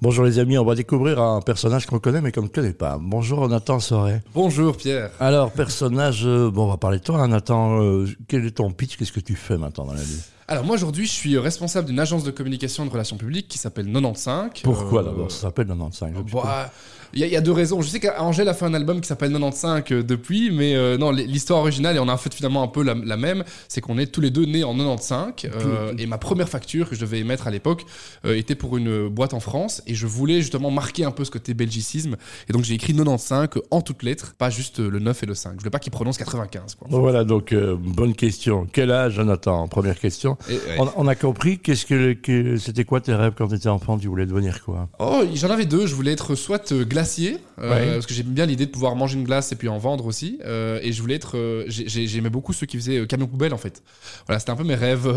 Bonjour 0.00 0.24
les 0.24 0.38
amis, 0.38 0.56
on 0.56 0.64
va 0.64 0.76
découvrir 0.76 1.20
un 1.20 1.40
personnage 1.40 1.86
qu'on 1.86 1.98
connaît 1.98 2.20
mais 2.20 2.30
qu'on 2.30 2.42
ne 2.42 2.46
connaît 2.48 2.72
pas. 2.72 2.98
Bonjour 3.00 3.48
Nathan 3.48 3.80
Soret. 3.80 4.22
Bonjour 4.32 4.76
Pierre. 4.76 5.10
Alors 5.18 5.50
personnage, 5.50 6.22
euh, 6.24 6.50
bon 6.52 6.66
on 6.66 6.68
va 6.68 6.76
parler 6.76 6.98
de 6.98 7.02
toi 7.02 7.18
hein, 7.20 7.28
Nathan, 7.28 7.82
euh, 7.82 8.06
quel 8.28 8.46
est 8.46 8.52
ton 8.52 8.70
pitch, 8.70 8.96
qu'est-ce 8.96 9.10
que 9.10 9.18
tu 9.18 9.34
fais 9.34 9.58
maintenant 9.58 9.86
dans 9.86 9.94
la 9.94 10.02
vie? 10.02 10.20
Alors 10.46 10.64
moi 10.64 10.76
aujourd'hui 10.76 11.04
je 11.04 11.10
suis 11.12 11.36
responsable 11.36 11.88
d'une 11.88 11.98
agence 11.98 12.22
de 12.22 12.30
communication 12.30 12.84
et 12.84 12.86
de 12.86 12.92
relations 12.92 13.16
publiques 13.16 13.48
qui 13.48 13.58
s'appelle 13.58 13.86
95. 13.86 14.50
Pourquoi 14.62 15.00
Euh, 15.02 15.06
d'abord? 15.06 15.32
Ça 15.32 15.42
s'appelle 15.42 15.66
95. 15.66 16.12
je 16.14 16.30
sais 16.30 16.36
pas. 16.36 16.42
bah, 16.44 16.72
Il 17.14 17.20
y, 17.20 17.24
a- 17.24 17.26
il 17.26 17.32
y 17.32 17.36
a 17.36 17.40
deux 17.40 17.52
raisons. 17.52 17.80
Je 17.80 17.88
sais 17.88 18.00
qu'Angèle 18.00 18.48
a 18.48 18.54
fait 18.54 18.64
un 18.64 18.74
album 18.74 19.00
qui 19.00 19.08
s'appelle 19.08 19.30
95 19.32 19.82
euh, 19.92 20.02
depuis, 20.02 20.50
mais 20.50 20.74
euh, 20.76 20.96
non, 20.98 21.10
l'histoire 21.10 21.60
originale, 21.60 21.96
et 21.96 21.98
on 21.98 22.08
a 22.08 22.16
fait 22.16 22.32
finalement 22.32 22.62
un 22.62 22.68
peu 22.68 22.82
la, 22.82 22.94
la 22.94 23.16
même, 23.16 23.44
c'est 23.68 23.80
qu'on 23.80 23.98
est 23.98 24.06
tous 24.06 24.20
les 24.20 24.30
deux 24.30 24.44
nés 24.44 24.64
en 24.64 24.74
95. 24.76 25.32
euh, 25.44 25.92
et 25.98 26.06
ma 26.06 26.18
première 26.18 26.48
facture 26.48 26.88
que 26.88 26.94
je 26.94 27.00
devais 27.00 27.18
émettre 27.20 27.46
à 27.46 27.50
l'époque 27.50 27.84
euh, 28.24 28.36
était 28.36 28.54
pour 28.54 28.76
une 28.76 29.08
boîte 29.08 29.34
en 29.34 29.40
France, 29.40 29.82
et 29.86 29.94
je 29.94 30.06
voulais 30.06 30.40
justement 30.40 30.70
marquer 30.70 31.04
un 31.04 31.10
peu 31.10 31.24
ce 31.24 31.30
côté 31.30 31.54
belgicisme. 31.54 32.16
Et 32.48 32.52
donc 32.52 32.64
j'ai 32.64 32.74
écrit 32.74 32.92
95 32.94 33.48
en 33.70 33.80
toutes 33.80 34.02
lettres, 34.02 34.34
pas 34.36 34.50
juste 34.50 34.78
le 34.80 34.98
9 34.98 35.22
et 35.22 35.26
le 35.26 35.34
5. 35.34 35.52
Je 35.54 35.58
voulais 35.58 35.70
pas 35.70 35.78
qu'il 35.78 35.92
prononce 35.92 36.18
95. 36.18 36.74
Quoi. 36.74 36.88
Bon, 36.90 37.00
voilà 37.00 37.24
donc 37.24 37.54
bonne 37.54 38.14
question. 38.14 38.66
Quel 38.72 38.90
âge 38.90 39.18
Nathan 39.20 39.68
Première 39.68 39.98
question. 39.98 40.36
Et, 40.48 40.54
ouais. 40.54 40.60
On, 40.78 40.88
on 40.96 41.06
a 41.06 41.14
compris 41.14 41.58
qu'est-ce 41.58 41.86
que, 41.86 42.12
que- 42.14 42.56
c'était 42.56 42.84
quoi 42.84 43.00
tes 43.00 43.14
rêves 43.14 43.32
quand 43.36 43.48
tu 43.48 43.54
étais 43.54 43.68
enfant? 43.68 43.98
Tu 43.98 44.08
voulais 44.08 44.26
devenir 44.26 44.62
quoi? 44.64 44.88
Oh, 44.98 45.22
j'en 45.34 45.50
avais 45.50 45.64
deux. 45.66 45.86
Je 45.86 45.94
voulais 45.94 46.12
être 46.12 46.34
soit 46.34 46.72
euh, 46.98 47.02
glacier, 47.02 47.38
euh, 47.60 47.70
Ouais. 47.70 47.92
parce 47.94 48.06
que 48.06 48.14
j'aime 48.14 48.26
bien 48.26 48.46
l'idée 48.46 48.66
de 48.66 48.70
pouvoir 48.70 48.96
manger 48.96 49.16
une 49.18 49.24
glace 49.24 49.52
et 49.52 49.56
puis 49.56 49.68
en 49.68 49.78
vendre 49.78 50.06
aussi. 50.06 50.38
euh, 50.44 50.78
et 50.82 50.92
je 50.92 51.00
voulais 51.00 51.14
être. 51.14 51.36
euh, 51.36 51.64
j'ai- 51.68 51.88
j'ai- 51.88 52.06
J'aimais 52.06 52.30
beaucoup 52.30 52.52
ceux 52.52 52.66
qui 52.66 52.76
faisaient 52.76 52.98
euh, 52.98 53.06
camion 53.06 53.26
poubelle 53.26 53.52
en 53.54 53.58
fait. 53.58 53.82
Voilà, 54.26 54.38
c'était 54.40 54.50
un 54.52 54.56
peu 54.56 54.64
mes 54.64 54.74
rêves 54.74 55.08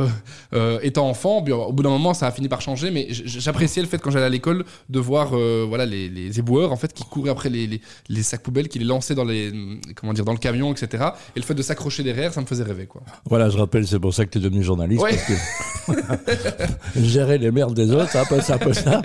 étant 0.82 1.08
enfant. 1.10 1.42
Puis, 1.42 1.54
au 1.54 1.72
bout 1.72 1.84
d'un 1.84 1.90
moment, 1.90 2.14
ça 2.14 2.28
a 2.28 2.32
fini 2.32 2.48
par 2.50 2.62
changer, 2.62 2.92
mais 2.92 3.08
j'appréciais 3.10 3.82
le 3.82 3.88
fait 3.88 3.98
quand 4.00 4.12
j'allais 4.12 4.26
à 4.26 4.30
l'école 4.30 4.66
de 4.90 5.00
voir 5.00 5.30
voilà 5.68 5.86
les, 5.86 6.10
les 6.10 6.40
éboueurs 6.40 6.72
en 6.72 6.76
fait 6.76 6.94
qui 6.94 7.04
couraient 7.04 7.30
après 7.32 7.50
les, 7.50 7.66
les, 7.68 7.82
les 8.10 8.24
sacs 8.24 8.42
poubelles, 8.44 8.68
qui 8.68 8.80
les 8.80 8.86
lançaient 8.86 9.16
dans 9.16 9.24
les 9.24 9.52
comment 9.96 10.14
dire 10.14 10.26
dans 10.26 10.32
le 10.34 10.38
camion, 10.38 10.72
etc. 10.74 11.04
Et 11.36 11.40
le 11.40 11.46
fait 11.46 11.54
de 11.56 11.62
s'accrocher 11.62 12.04
derrière, 12.04 12.34
ça 12.34 12.42
me 12.42 12.46
faisait 12.46 12.64
rêver 12.64 12.86
quoi. 12.88 13.02
Voilà, 13.30 13.50
je 13.50 13.58
rappelle, 13.58 13.88
c'est 13.88 14.00
pour 14.00 14.14
ça 14.14 14.26
que 14.26 14.32
tu 14.32 14.38
es 14.38 14.42
devenu 14.42 14.64
journaliste. 14.64 15.02
Ouais. 15.02 15.18
parce 15.88 15.98
que 16.02 16.52
gérer 17.02 17.38
les 17.38 17.52
merdes 17.52 17.74
des 17.74 17.92
autres, 17.92 18.10
c'est 18.12 18.20
un 18.20 18.26
peu 18.26 18.42
ça, 18.42 18.56
un 18.56 18.58
peu 18.58 18.74
ça. 18.74 19.02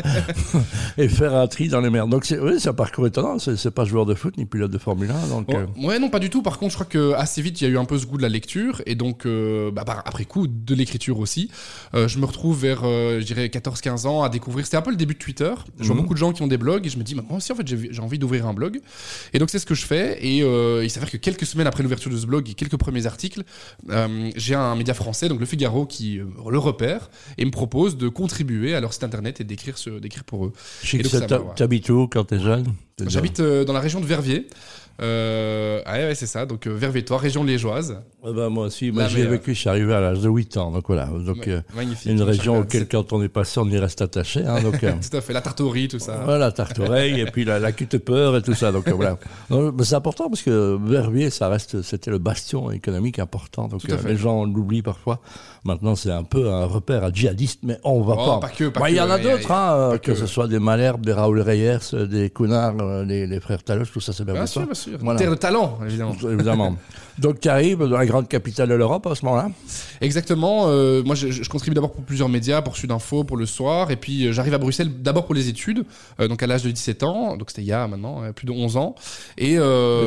Et 0.98 1.08
faire 1.08 1.34
un 1.34 1.46
tri 1.46 1.68
dans 1.68 1.80
les 1.80 1.90
merdes. 1.90 2.10
Donc, 2.10 2.24
c'est, 2.24 2.38
oui, 2.38 2.58
c'est 2.66 2.70
un 2.70 2.74
parcours 2.74 3.06
étonnant. 3.06 3.38
C'est, 3.38 3.70
pas 3.70 3.84
joueur 3.84 4.06
de 4.06 4.14
foot 4.14 4.36
ni 4.38 4.44
pilote 4.44 4.72
de 4.72 4.78
Formule 4.78 5.10
1. 5.10 5.28
Donc, 5.28 5.46
Bon, 5.46 5.56
euh, 5.56 5.86
Ouais, 5.86 6.00
non, 6.00 6.08
pas 6.10 6.18
du 6.18 6.30
tout. 6.30 6.42
Par 6.42 6.58
contre, 6.58 6.72
je 6.72 6.76
crois 6.76 6.86
que 6.86 7.12
assez 7.12 7.40
vite, 7.40 7.60
il 7.60 7.64
y 7.64 7.66
a 7.68 7.70
eu 7.70 7.78
un 7.78 7.84
peu 7.84 7.96
ce 7.96 8.06
goût 8.06 8.16
de 8.16 8.22
la 8.22 8.28
lecture 8.28 8.82
et 8.86 8.96
donc, 8.96 9.24
euh, 9.24 9.70
bah, 9.70 9.84
après 10.04 10.24
coup, 10.24 10.48
de 10.48 10.74
l'écriture 10.74 11.20
aussi. 11.20 11.48
Euh, 11.94 12.08
je 12.08 12.18
me 12.18 12.24
retrouve 12.24 12.60
vers, 12.60 12.80
euh, 12.82 13.20
je 13.20 13.24
dirais, 13.24 13.46
14-15 13.46 14.06
ans 14.06 14.24
à 14.24 14.28
découvrir. 14.28 14.64
C'était 14.64 14.78
un 14.78 14.82
peu 14.82 14.90
le 14.90 14.96
début 14.96 15.14
de 15.14 15.18
Twitter. 15.20 15.52
Je 15.78 15.86
vois 15.86 15.94
Mhm. 15.94 16.02
beaucoup 16.02 16.14
de 16.14 16.18
gens 16.18 16.32
qui 16.32 16.42
ont 16.42 16.48
des 16.48 16.56
blogs 16.58 16.84
et 16.86 16.88
je 16.88 16.98
me 16.98 17.04
dis, 17.04 17.14
bah, 17.14 17.22
moi 17.28 17.36
aussi, 17.38 17.52
en 17.52 17.54
fait, 17.54 17.66
j'ai 17.68 18.00
envie 18.02 18.18
d'ouvrir 18.18 18.46
un 18.48 18.54
blog. 18.54 18.80
Et 19.32 19.38
donc, 19.38 19.50
c'est 19.50 19.60
ce 19.60 19.66
que 19.66 19.74
je 19.76 19.86
fais. 19.86 20.18
Et 20.26 20.38
il 20.38 20.90
s'avère 20.90 21.10
que 21.10 21.18
quelques 21.18 21.46
semaines 21.46 21.68
après 21.68 21.84
l'ouverture 21.84 22.10
de 22.10 22.16
ce 22.16 22.26
blog 22.26 22.48
et 22.50 22.54
quelques 22.54 22.76
premiers 22.76 23.06
articles, 23.06 23.44
j'ai 24.34 24.54
un 24.56 24.74
média 24.74 24.94
français, 24.94 25.28
donc 25.28 25.38
le 25.38 25.46
Figaro, 25.46 25.86
qui 25.86 26.16
le 26.50 26.58
repère 26.58 27.10
et 27.38 27.44
me 27.44 27.52
propose 27.52 27.96
de 27.96 28.08
contribuer 28.08 28.74
à 28.74 28.80
leur 28.80 28.92
site 28.92 29.04
internet 29.04 29.40
et 29.40 29.44
d'écrire 29.44 29.76
pour 30.26 30.46
eux. 30.46 30.52
je 30.82 30.90
sais 30.90 30.96
et 30.96 31.02
que 31.02 31.08
ça, 31.08 31.18
ouais. 31.20 31.90
où 31.90 32.08
quand 32.08 32.24
t'es 32.24 32.40
jeune 32.40 32.55
J'habite 33.06 33.40
euh, 33.40 33.64
dans 33.64 33.72
la 33.72 33.80
région 33.80 34.00
de 34.00 34.06
Verviers. 34.06 34.48
Euh, 35.02 35.80
ah 35.84 35.94
ouais, 35.98 36.14
c'est 36.14 36.26
ça. 36.26 36.46
Donc, 36.46 36.66
euh, 36.66 36.70
Verviers-Toi, 36.74 37.18
région 37.18 37.44
liégeoise. 37.44 38.00
Eh 38.26 38.32
ben, 38.32 38.48
moi 38.48 38.66
aussi. 38.66 38.90
Moi, 38.90 39.02
La 39.04 39.08
j'y 39.08 39.14
ai 39.16 39.18
meilleure. 39.18 39.32
vécu. 39.32 39.54
Je 39.54 39.60
suis 39.60 39.68
arrivé 39.68 39.92
à 39.94 40.00
l'âge 40.00 40.20
de 40.20 40.28
8 40.28 40.56
ans. 40.56 40.70
Donc, 40.72 40.84
voilà. 40.86 41.06
Donc, 41.06 41.46
euh, 41.48 41.60
Magnifique. 41.74 42.10
une 42.10 42.22
région 42.22 42.58
auquel, 42.60 42.88
quand 42.88 43.12
on 43.12 43.22
est 43.22 43.28
passé, 43.28 43.60
on 43.60 43.68
y 43.68 43.78
reste 43.78 44.00
attaché. 44.02 44.44
Hein, 44.44 44.62
donc, 44.62 44.82
euh, 44.82 44.92
Tout 45.10 45.16
à 45.16 45.20
fait, 45.20 45.32
la 45.32 45.42
riz, 45.70 45.88
tout 45.88 45.98
ça. 45.98 46.20
Voilà, 46.24 46.50
tarte 46.52 46.78
oreille, 46.78 47.20
et 47.20 47.26
puis 47.26 47.44
la, 47.44 47.58
la 47.58 47.72
cute 47.72 47.98
peur 47.98 48.36
et 48.36 48.42
tout 48.42 48.54
ça. 48.54 48.72
Donc 48.72 48.88
euh, 48.88 48.92
voilà. 48.92 49.18
C'est 49.82 49.94
important 49.94 50.28
parce 50.28 50.42
que 50.42 50.78
Verviers, 50.82 51.30
ça 51.30 51.48
reste, 51.48 51.82
c'était 51.82 52.10
le 52.10 52.18
bastion 52.18 52.70
économique 52.70 53.18
important. 53.18 53.68
Donc 53.68 53.82
les 54.04 54.16
gens 54.16 54.44
l'oublient 54.44 54.82
parfois. 54.82 55.20
Maintenant, 55.64 55.96
c'est 55.96 56.12
un 56.12 56.22
peu 56.22 56.48
un 56.48 56.64
repère 56.64 57.02
à 57.04 57.10
djihadistes, 57.12 57.60
mais 57.64 57.78
on 57.82 58.00
va 58.02 58.14
Oh, 58.16 58.38
pas. 58.40 58.48
pas 58.70 58.80
Bah, 58.80 58.90
Il 58.90 58.96
y 58.96 59.00
en 59.00 59.10
a 59.10 59.18
d'autres, 59.18 59.50
hein, 59.50 59.98
que, 60.00 60.12
que. 60.12 60.14
ce 60.14 60.26
soit 60.26 60.46
des 60.46 60.60
Malherbes, 60.60 61.04
des 61.04 61.12
Raoul 61.12 61.40
Reyers, 61.40 61.78
des 62.08 62.30
Counards, 62.30 62.76
euh, 62.80 63.04
les, 63.04 63.26
les 63.26 63.40
frères 63.40 63.62
Talos, 63.64 63.86
tout 63.92 64.00
ça, 64.00 64.12
c'est 64.12 64.24
Bien 64.24 64.34
bien 64.34 64.46
sûr. 64.46 64.62
Voilà. 65.00 65.18
Terre 65.18 65.30
de 65.30 65.34
talent, 65.36 65.78
évidemment. 65.84 66.16
Évidemment. 66.30 66.76
Donc 67.18 67.40
tu 67.40 67.48
arrives 67.48 67.78
dans 67.78 67.96
la 67.96 68.06
grande 68.06 68.28
capitale 68.28 68.68
de 68.68 68.74
l'Europe 68.74 69.06
à 69.06 69.14
ce 69.14 69.24
moment-là. 69.24 69.48
Exactement. 70.00 70.64
euh, 70.68 71.02
moi, 71.02 71.14
je, 71.14 71.30
je 71.30 71.48
contribue 71.48 71.74
d'abord 71.74 71.92
pour 71.92 72.04
plusieurs 72.04 72.28
médias, 72.28 72.60
pour 72.62 72.76
Sud 72.76 72.90
Info, 72.92 73.24
pour 73.24 73.36
le 73.36 73.46
soir. 73.46 73.90
Et 73.90 73.96
puis, 73.96 74.26
euh, 74.26 74.32
j'arrive 74.32 74.54
à 74.54 74.58
Bruxelles 74.58 74.90
d'abord 75.02 75.24
pour 75.24 75.34
les 75.34 75.48
études, 75.48 75.84
euh, 76.20 76.28
donc 76.28 76.42
à 76.42 76.46
l'âge 76.46 76.62
de 76.62 76.70
17 76.70 77.02
ans. 77.02 77.36
Donc, 77.36 77.50
c'était 77.50 77.62
il 77.62 77.68
y 77.68 77.72
a 77.72 77.86
maintenant 77.88 78.22
euh, 78.22 78.32
plus 78.32 78.46
de 78.46 78.52
11 78.52 78.76
ans. 78.76 78.94
Et, 79.38 79.54
Et 79.54 79.58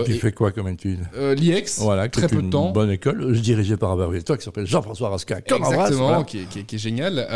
tu 0.06 0.12
et, 0.12 0.18
fais 0.20 0.32
quoi 0.32 0.52
comme 0.52 0.68
étude? 0.68 1.00
Euh, 1.16 1.34
l'IEX, 1.36 1.80
Voilà, 1.80 2.08
très 2.10 2.28
peu 2.28 2.42
de 2.42 2.50
temps. 2.50 2.70
bonne 2.72 2.92
école, 2.92 3.34
je 3.34 3.40
dirigé 3.40 3.76
par 3.78 3.92
un 4.00 4.20
toi 4.22 4.38
qui 4.38 4.44
s'appelle 4.44 4.66
Jean-François 4.68 5.10
Rasca. 5.10 5.42
Comme 5.42 5.64
Exactement, 5.64 6.08
voilà. 6.08 6.24
qui, 6.24 6.40
est, 6.40 6.46
qui 6.50 6.60
est- 6.60 6.64
qui 6.64 6.76
est 6.76 6.80
génial. 6.80 7.28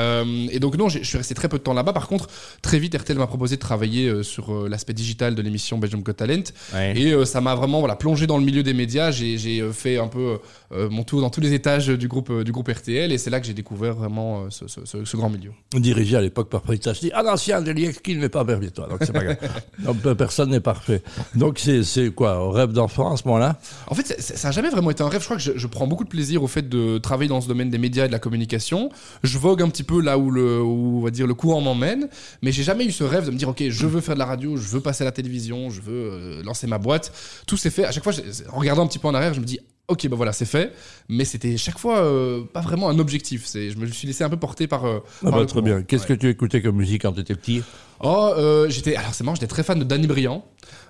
Et 0.51 0.59
donc 0.59 0.77
non, 0.77 0.89
je 0.89 1.03
suis 1.03 1.17
resté 1.17 1.33
très 1.33 1.49
peu 1.49 1.57
de 1.57 1.63
temps 1.63 1.73
là-bas. 1.73 1.93
Par 1.93 2.07
contre, 2.07 2.27
très 2.61 2.77
vite, 2.79 2.95
RTL 2.95 3.17
m'a 3.17 3.27
proposé 3.27 3.55
de 3.55 3.61
travailler 3.61 4.23
sur 4.23 4.67
l'aspect 4.69 4.93
digital 4.93 5.35
de 5.35 5.41
l'émission 5.41 5.77
Belgium 5.77 6.01
Got 6.01 6.13
Talent. 6.13 6.43
Ouais. 6.73 6.97
Et 6.97 7.25
ça 7.25 7.41
m'a 7.41 7.55
vraiment 7.55 7.79
voilà, 7.79 7.95
plongé 7.95 8.27
dans 8.27 8.37
le 8.37 8.45
milieu 8.45 8.63
des 8.63 8.73
médias. 8.73 9.11
J'ai 9.11 9.62
fait 9.71 9.97
un 9.97 10.07
peu 10.07 10.37
euh, 10.71 10.89
mon 10.89 11.03
tour 11.03 11.21
dans 11.21 11.29
tous 11.29 11.41
les 11.41 11.53
étages 11.53 11.87
du 11.87 12.07
groupe, 12.07 12.29
euh, 12.29 12.43
du 12.43 12.51
groupe 12.51 12.67
RTL. 12.69 13.11
Et 13.11 13.17
c'est 13.17 13.29
là 13.29 13.39
que 13.39 13.45
j'ai 13.47 13.53
découvert 13.53 13.95
vraiment 13.95 14.43
euh, 14.43 14.47
ce, 14.49 14.67
ce- 14.67 14.85
ce- 14.85 15.05
ce 15.05 15.17
grand 15.17 15.29
milieu. 15.29 15.51
dirigé 15.75 16.17
à 16.17 16.21
l'époque 16.21 16.49
par 16.49 16.61
Prétas. 16.61 16.93
Je 16.93 16.99
dis, 17.01 17.11
un 17.13 17.25
ancien 17.25 17.61
de 17.61 17.71
qui 17.73 18.15
ne 18.15 18.21
met 18.21 18.29
pas 18.29 18.43
Verviers, 18.43 18.71
toi. 18.71 18.87
Donc, 18.87 18.99
c'est 19.01 19.11
pas 19.13 19.23
grave. 19.23 19.37
Donc, 19.79 19.97
euh, 20.05 20.15
personne 20.15 20.49
n'est 20.51 20.59
parfait. 20.59 21.01
Donc, 21.35 21.59
c'est, 21.59 22.11
quoi, 22.13 22.33
un 22.35 22.51
rêve 22.51 22.71
d'enfant 22.71 23.13
à 23.13 23.17
ce 23.17 23.23
moment-là? 23.27 23.59
En 23.87 23.95
fait, 23.95 24.19
ça 24.21 24.47
n'a 24.47 24.51
jamais 24.51 24.69
vraiment 24.69 24.91
été 24.91 25.03
un 25.03 25.09
rêve. 25.09 25.21
Je 25.21 25.25
crois 25.25 25.37
que 25.37 25.43
je, 25.43 25.51
je 25.57 25.67
prends 25.67 25.87
beaucoup 25.87 26.03
de 26.03 26.09
plaisir 26.09 26.43
au 26.43 26.47
fait 26.47 26.67
de 26.67 26.97
travailler 26.97 27.29
dans 27.29 27.41
ce 27.41 27.47
domaine 27.47 27.69
des 27.69 27.77
médias 27.77 28.05
et 28.05 28.07
de 28.07 28.11
la 28.13 28.19
communication. 28.19 28.89
Je 29.23 29.37
vogue 29.37 29.61
un 29.61 29.69
petit 29.69 29.83
peu 29.83 30.01
là 30.01 30.17
où 30.17 30.31
le, 30.31 30.61
où, 30.61 30.99
on 30.99 31.01
va 31.01 31.11
dire, 31.11 31.27
le 31.27 31.33
courant 31.33 31.61
m'emmène, 31.61 32.07
mais 32.41 32.51
j'ai 32.51 32.63
jamais 32.63 32.85
eu 32.85 32.91
ce 32.91 33.03
rêve 33.03 33.25
de 33.25 33.31
me 33.31 33.37
dire, 33.37 33.49
ok, 33.49 33.63
je 33.69 33.87
veux 33.87 34.01
faire 34.01 34.15
de 34.15 34.19
la 34.19 34.25
radio, 34.25 34.55
je 34.57 34.67
veux 34.67 34.81
passer 34.81 35.03
à 35.03 35.05
la 35.05 35.11
télévision, 35.11 35.69
je 35.69 35.81
veux 35.81 35.93
euh, 36.11 36.43
lancer 36.43 36.67
ma 36.67 36.77
boîte. 36.77 37.11
Tout 37.47 37.57
s'est 37.57 37.69
fait. 37.69 37.85
À 37.85 37.91
chaque 37.91 38.03
fois, 38.03 38.13
en 38.51 38.59
regardant 38.59 38.83
un 38.83 38.87
petit 38.87 38.99
peu 38.99 39.07
en 39.07 39.13
arrière, 39.13 39.33
je 39.33 39.39
me 39.39 39.45
dis, 39.45 39.52
ok, 39.87 40.07
ben 40.07 40.15
voilà, 40.15 40.31
c'est 40.33 40.45
fait. 40.45 40.73
Mais 41.09 41.25
c'était 41.25 41.57
chaque 41.57 41.77
fois 41.77 41.99
euh, 41.99 42.43
pas 42.53 42.61
vraiment 42.61 42.89
un 42.89 42.99
objectif. 42.99 43.45
C'est, 43.45 43.69
je 43.69 43.77
me 43.77 43.85
suis 43.87 44.07
laissé 44.07 44.23
un 44.23 44.29
peu 44.29 44.37
porter 44.37 44.67
par. 44.67 44.85
euh, 44.85 44.99
Ah 45.25 45.29
par 45.29 45.31
bah, 45.39 45.45
très 45.45 45.53
courant. 45.53 45.61
bien. 45.65 45.81
Qu'est-ce 45.83 46.03
Ouais. 46.03 46.15
que 46.17 46.21
tu 46.21 46.29
écoutais 46.29 46.61
comme 46.61 46.77
musique 46.77 47.01
quand 47.03 47.13
tu 47.13 47.19
étais 47.21 47.35
petit? 47.35 47.61
Oh, 48.03 48.33
euh, 48.37 48.69
j'étais. 48.69 48.95
Alors 48.95 49.13
c'est 49.13 49.23
marrant, 49.23 49.35
j'étais 49.35 49.47
très 49.47 49.63
fan 49.63 49.79
de 49.79 49.83
Danny 49.83 50.07
Briand. 50.07 50.43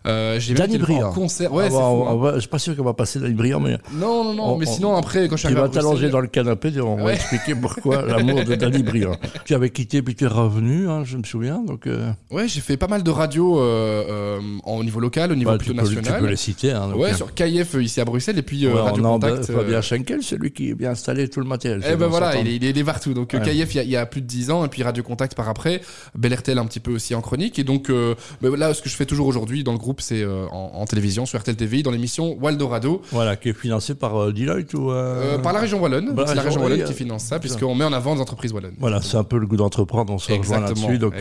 Euh, 0.06 0.38
j'ai 0.40 0.54
Danny 0.54 0.78
Briand. 0.78 1.10
en 1.10 1.14
concert. 1.14 1.54
Ouais, 1.54 1.64
Ah 1.68 1.70
c'est 1.70 1.76
bah, 1.78 1.82
fou, 1.84 1.86
on- 1.86 2.08
hein. 2.10 2.16
va- 2.22 2.34
je 2.36 2.40
suis 2.42 2.50
pas 2.50 2.60
sûr 2.60 2.76
qu'on 2.76 2.84
va 2.84 2.94
passer 2.94 3.20
dans 3.20 3.26
les 3.26 3.32
brillants, 3.34 3.62
mais 3.62 3.78
Non, 3.94 4.24
non, 4.26 4.34
non. 4.34 4.44
On- 4.50 4.58
mais 4.58 4.68
on- 4.68 4.72
sinon 4.74 4.96
après, 4.98 5.30
quand 5.30 5.38
je 5.38 5.46
suis 5.48 5.56
tu 5.56 5.60
vas 5.60 5.70
t'allonger 5.70 6.10
dans 6.10 6.20
le 6.20 6.28
canapé 6.28 6.72
on 6.82 6.98
va 6.98 7.04
Ouais. 7.06 7.14
expliquer 7.16 7.56
pourquoi 7.56 8.02
l'amour 8.06 8.44
de 8.44 8.56
Danny 8.56 8.84
Briand. 8.84 9.16
Tu 9.46 9.54
avais 9.56 9.70
quitté 9.70 10.02
puis 10.02 10.14
tu 10.16 10.26
es 10.26 10.28
revenu, 10.28 10.90
hein, 10.90 11.04
je 11.06 11.16
me 11.18 11.24
souviens. 11.24 11.60
Donc, 11.66 11.88
euh, 11.88 12.12
Ouais, 12.32 12.48
j'ai 12.50 12.60
fait 12.60 12.76
pas 12.76 12.88
mal 12.88 13.02
de 13.04 13.10
radios 13.12 13.60
euh, 13.62 14.40
au 14.66 14.84
niveau 14.84 15.00
local, 15.00 15.32
au 15.32 15.36
niveau 15.36 15.52
bah, 15.52 15.58
plutôt 15.58 15.74
tu, 15.74 15.80
peux, 15.80 15.88
tu 15.90 15.96
national. 15.96 16.22
peux 16.22 16.28
les 16.28 16.36
citer. 16.36 16.72
Hein, 16.72 16.90
donc, 16.90 16.98
ouais, 17.00 17.14
sur 17.14 17.34
KIF 17.34 17.76
euh, 17.76 17.84
ici 17.84 18.02
à 18.02 18.06
Bruxelles 18.06 18.38
et 18.38 18.42
puis 18.44 18.68
ouais, 18.68 18.74
Radio 18.74 19.06
on 19.06 19.14
Contact. 19.20 19.46
Fabien 19.52 19.82
Schenkel, 19.82 20.20
c'est 20.22 20.36
lui 20.38 20.52
qui 20.52 20.72
a 20.72 20.76
bien 20.76 20.92
installé 20.92 21.30
tout 21.30 21.40
le 21.40 21.46
matériel. 21.46 21.82
Eh 21.90 21.96
ben 21.96 22.08
voilà, 22.08 22.36
il 22.38 22.48
est, 22.64 22.70
il 22.70 22.86
partout. 22.86 23.14
Donc. 23.14 23.30
KIF 23.30 23.76
il 23.76 23.90
y, 23.90 23.96
a, 23.96 24.06
plus 24.06 24.22
de 24.22 24.28
10 24.28 24.52
ans 24.52 24.66
et 24.66 24.68
puis 24.68 24.84
Radio 24.84 25.02
Contact 25.04 25.34
par 25.36 25.48
après, 25.50 25.82
Bel 26.16 26.34
RTL 26.34 26.58
un 26.58 26.66
petit 26.66 26.80
peu 26.82 26.92
aussi 26.94 27.03
en 27.14 27.22
chronique 27.22 27.60
et 27.60 27.64
donc 27.64 27.90
euh, 27.90 28.16
ben 28.42 28.56
là 28.56 28.74
ce 28.74 28.82
que 28.82 28.90
je 28.90 28.96
fais 28.96 29.06
toujours 29.06 29.28
aujourd'hui 29.28 29.64
dans 29.64 29.72
le 29.74 29.78
groupe 29.78 30.00
c'est 30.02 30.22
euh, 30.22 30.46
en, 30.52 30.72
en 30.76 30.86
télévision 30.86 31.26
sur 31.26 31.40
RTL 31.40 31.56
TV 31.56 31.84
dans 31.84 31.92
l'émission 31.92 32.38
Waldorado 32.42 33.02
Voilà, 33.12 33.36
qui 33.36 33.50
est 33.50 33.54
financé 33.54 33.96
par 33.96 34.16
euh, 34.16 34.32
Deloitte 34.32 34.74
ou. 34.74 34.90
euh, 34.92 35.38
par 35.40 35.52
la 35.54 35.60
région 35.60 35.82
wallonne. 35.82 36.14
Bah, 36.14 36.24
c'est 36.28 36.36
la 36.36 36.42
région, 36.44 36.62
wallonne 36.64 36.84
qui 36.86 36.94
finance 36.94 37.24
ça 37.24 37.40
puisqu'on 37.40 37.76
met 37.76 37.84
en 37.86 37.92
avant 37.94 38.16
des 38.16 38.22
entreprises 38.22 38.54
wallonnes. 38.54 38.76
Voilà, 38.80 39.02
c'est 39.02 39.18
un 39.18 39.24
peu 39.24 39.38
le 39.38 39.46
goût 39.48 39.58
d'entreprendre, 39.58 40.14
on 40.14 40.18
se 40.20 40.32
rejoint 40.32 40.60
là-dessus. 40.62 40.98
Donc, 41.00 41.14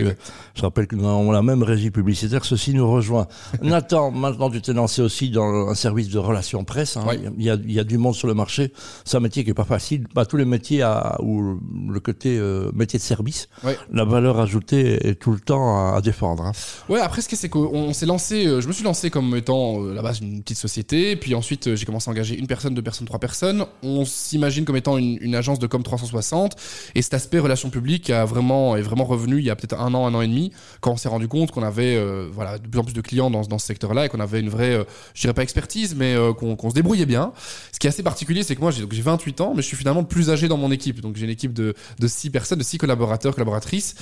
je 0.55 0.63
rappelle 0.63 0.87
que 0.87 0.95
nous 0.97 1.09
avons 1.09 1.33
la 1.33 1.43
même 1.43 1.63
régie 1.63 1.91
publicitaire, 1.91 2.45
ceci 2.45 2.75
nous 2.75 2.91
rejoint. 2.91 3.27
Nathan, 3.63 4.11
maintenant 4.11 4.51
tu 4.51 4.61
t'es 4.61 4.73
lancé 4.73 5.03
aussi 5.03 5.31
dans 5.31 5.69
un 5.69 5.75
service 5.75 6.09
de 6.11 6.19
relations 6.19 6.65
presse. 6.65 6.97
hein. 6.97 7.05
Il, 7.39 7.45
y 7.45 7.51
a, 7.51 7.55
il 7.55 7.73
y 7.73 7.81
a 7.81 7.85
du 7.85 7.99
monde 7.99 8.15
sur 8.15 8.29
le 8.29 8.35
marché. 8.35 8.73
C'est 9.05 9.17
un 9.17 9.21
métier 9.21 9.45
qui 9.45 9.51
est 9.51 9.55
pas 9.55 9.65
facile. 9.65 10.07
Pas 10.09 10.27
tous 10.27 10.37
les 10.37 10.45
métiers 10.45 10.83
à, 10.83 11.17
où 11.23 11.59
le 11.89 12.01
côté 12.01 12.39
métier 12.75 12.99
de 12.99 13.05
service, 13.05 13.49
la 13.93 14.05
valeur 14.05 14.39
ajoutée 14.41 15.09
est 15.09 15.15
tout 15.15 15.33
le 15.33 15.41
temps 15.41 15.72
à, 15.77 15.97
à 15.97 16.01
défendre. 16.01 16.45
hein. 16.45 16.53
Ouais, 16.89 17.01
après, 17.01 17.23
ce 17.23 17.29
qui 17.29 17.35
est, 17.35 17.39
c'est 17.39 17.49
qu'on 17.49 17.93
s'est 17.93 18.07
lancé, 18.07 18.47
euh, 18.47 18.61
je 18.61 18.69
me 18.69 18.73
suis 18.73 18.85
lancé 18.85 19.11
comme 19.11 19.35
étant 19.37 19.83
euh, 19.83 19.93
à 19.93 19.95
la 19.95 20.03
base 20.03 20.21
une 20.21 20.43
petite 20.43 20.59
société, 20.59 21.17
puis 21.17 21.35
ensuite 21.35 21.69
euh, 21.69 21.77
j'ai 21.77 21.87
commencé 21.87 22.09
à 22.09 22.13
engager 22.13 22.37
une 22.39 22.47
personne, 22.47 22.75
deux 22.75 22.83
personnes, 22.83 23.07
trois 23.07 23.21
personnes. 23.21 23.65
On 23.83 24.05
s'imagine 24.05 24.65
comme 24.65 24.77
étant 24.77 24.99
une, 24.99 25.35
agence 25.35 25.59
de 25.59 25.67
com 25.67 25.83
360, 25.83 26.57
et 26.95 27.03
cet 27.03 27.15
aspect 27.15 27.39
relations 27.39 27.71
publiques 27.71 28.11
a 28.11 28.25
vraiment, 28.25 28.77
est 28.77 28.83
vraiment 28.83 29.05
revenu 29.05 29.39
il 29.39 29.45
y 29.45 29.51
a 29.51 29.57
peut-être 29.57 29.81
un 29.81 29.95
an, 29.95 30.07
un 30.07 30.15
an 30.15 30.21
et 30.21 30.29
demi, 30.29 30.53
quand 30.81 30.93
on 30.93 30.97
s'est 30.97 31.09
rendu 31.09 31.29
compte 31.29 31.51
qu'on 31.51 31.63
avait 31.63 31.99
voilà, 32.33 32.59
de 32.59 32.67
plus 32.67 32.81
en 32.81 32.85
plus 32.85 32.93
de 32.93 33.01
clients 33.01 33.31
dans, 33.31 33.43
dans 33.43 33.59
ce 33.59 33.67
secteur-là 33.67 34.07
et 34.07 34.09
qu'on 34.09 34.21
avait 34.21 34.41
une 34.41 34.49
vraie, 34.49 34.75
euh, 34.75 34.85
je 35.15 35.23
dirais 35.23 35.35
pas 35.35 35.43
expertise, 35.43 35.95
mais 35.95 36.15
euh, 36.15 36.33
qu'on 36.33 36.71
se 36.71 36.75
débrouillait 36.75 37.07
bien. 37.07 37.33
Ce 37.73 37.79
qui 37.79 37.87
est 37.87 37.91
assez 37.91 38.03
particulier, 38.03 38.43
c'est 38.43 38.55
que 38.55 38.61
moi 38.61 38.71
j'ai 38.71 38.83
donc 38.83 38.93
j'ai 38.93 39.03
28 39.03 39.41
ans, 39.41 39.53
mais 39.55 39.63
je 39.63 39.67
suis 39.67 39.77
finalement 39.77 40.01
le 40.01 40.07
plus 40.07 40.31
âgé 40.31 40.49
dans 40.49 40.57
mon 40.57 40.71
équipe. 40.71 41.01
Donc 41.01 41.17
j'ai 41.17 41.25
une 41.25 41.31
équipe 41.31 41.53
de, 41.53 41.75
de 41.99 42.07
6 42.07 42.31
personnes, 42.31 42.59
de 42.59 42.65
6 42.65 42.79
collaborateurs, 42.79 43.35
collaboratrices, 43.35 43.95